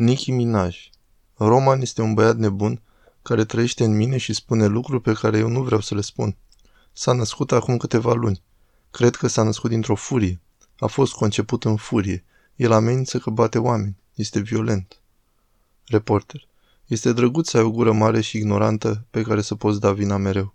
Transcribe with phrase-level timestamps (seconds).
[0.00, 0.90] Nicki Minaj
[1.36, 2.82] Roman este un băiat nebun
[3.22, 6.36] care trăiește în mine și spune lucruri pe care eu nu vreau să le spun.
[6.92, 8.42] S-a născut acum câteva luni.
[8.90, 10.40] Cred că s-a născut dintr-o furie.
[10.78, 12.24] A fost conceput în furie.
[12.56, 13.96] El amenință că bate oameni.
[14.14, 15.00] Este violent.
[15.86, 16.48] Reporter.
[16.86, 20.16] Este drăguț să ai o gură mare și ignorantă pe care să poți da vina
[20.16, 20.54] mereu.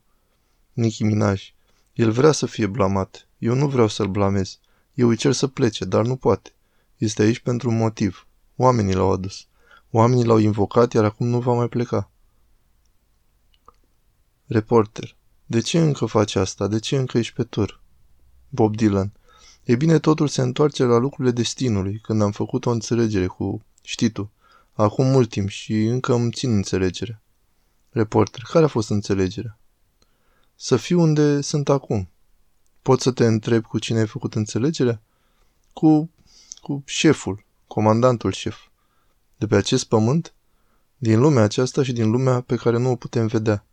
[0.74, 1.54] Nicki Minaj.
[1.94, 3.28] El vrea să fie blamat.
[3.38, 4.60] Eu nu vreau să-l blamez.
[4.94, 6.54] Eu îi cer să plece, dar nu poate.
[6.98, 8.28] Este aici pentru un motiv.
[8.56, 9.48] Oamenii l-au adus.
[9.92, 12.10] Oamenii l-au invocat, iar acum nu va mai pleca.
[14.46, 15.16] Reporter.
[15.46, 16.68] De ce încă faci asta?
[16.68, 17.82] De ce încă ești pe tur?
[18.50, 19.12] Bob Dylan.
[19.64, 24.10] E bine, totul se întoarce la lucrurile destinului, când am făcut o înțelegere cu, știi
[24.10, 24.32] tu,
[24.74, 27.22] acum mult timp și încă îmi țin înțelegerea.
[27.90, 28.42] Reporter.
[28.52, 29.58] Care a fost înțelegerea?
[30.56, 32.10] Să fiu unde sunt acum.
[32.82, 35.02] Pot să te întreb cu cine ai făcut înțelegerea?
[35.74, 36.10] Cu,
[36.62, 37.43] cu șeful,
[37.74, 38.58] comandantul șef.
[39.38, 40.34] De pe acest pământ?
[40.98, 43.66] Din lumea aceasta și din lumea pe care nu o putem vedea.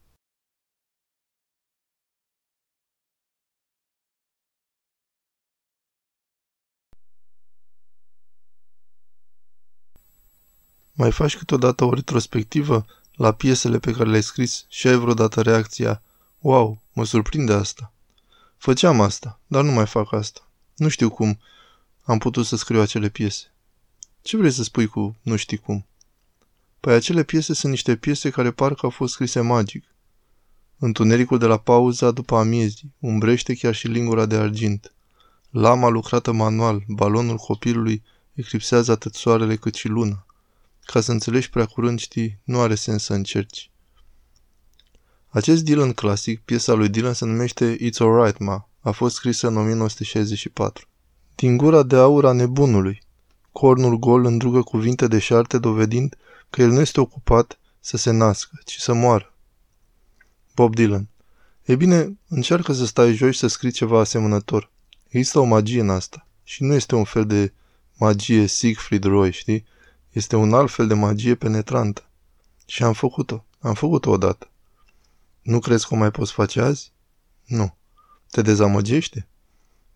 [10.92, 16.02] Mai faci câteodată o retrospectivă la piesele pe care le-ai scris și ai vreodată reacția
[16.38, 17.92] Wow, mă surprinde asta.
[18.56, 20.48] Făceam asta, dar nu mai fac asta.
[20.76, 21.40] Nu știu cum
[22.02, 23.50] am putut să scriu acele piese.
[24.22, 25.86] Ce vrei să spui cu nu știi cum?
[26.80, 29.84] Păi acele piese sunt niște piese care parcă au fost scrise magic.
[30.78, 34.94] Întunericul de la pauza după amiezii umbrește chiar și lingura de argint.
[35.50, 38.02] Lama lucrată manual, balonul copilului,
[38.34, 40.26] eclipsează atât soarele cât și luna.
[40.84, 43.70] Ca să înțelegi prea curând, știi, nu are sens să încerci.
[45.28, 49.56] Acest Dylan clasic, piesa lui Dylan se numește It's Alright Ma, a fost scrisă în
[49.56, 50.88] 1964.
[51.34, 53.02] Din gura de aur a nebunului,
[53.52, 56.16] cornul gol îndrugă cuvinte deșarte dovedind
[56.50, 59.34] că el nu este ocupat să se nască, ci să moară.
[60.54, 61.08] Bob Dylan
[61.62, 64.70] E bine, încearcă să stai jos și să scrii ceva asemănător.
[65.08, 67.52] Există o magie în asta și nu este un fel de
[67.96, 69.64] magie Siegfried Roy, știi?
[70.12, 72.08] Este un alt fel de magie penetrantă.
[72.66, 73.44] Și am făcut-o.
[73.58, 74.50] Am făcut-o odată.
[75.42, 76.92] Nu crezi că o mai poți face azi?
[77.46, 77.74] Nu.
[78.30, 79.26] Te dezamăgește?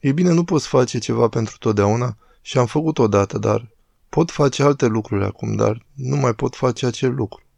[0.01, 2.17] Ei bine, nu poți face ceva pentru totdeauna
[2.47, 3.69] și am făcut odată, dar
[4.09, 7.43] pot face alte lucruri acum, dar nu mai pot face acel lucru.